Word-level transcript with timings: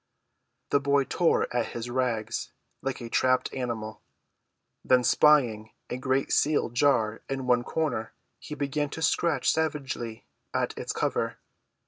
The 0.71 0.79
boy 0.79 1.03
tore 1.03 1.47
at 1.55 1.73
his 1.73 1.87
rags 1.87 2.53
like 2.81 3.01
a 3.01 3.07
trapped 3.09 3.53
animal. 3.53 4.01
Then 4.83 5.03
spying 5.03 5.73
a 5.91 5.97
great 5.97 6.31
sealed 6.33 6.73
jar 6.73 7.21
in 7.29 7.45
one 7.45 7.63
corner 7.63 8.13
he 8.39 8.55
began 8.55 8.89
to 8.97 9.03
scratch 9.03 9.51
savagely 9.51 10.25
at 10.55 10.75
its 10.75 10.91
cover. 10.91 11.37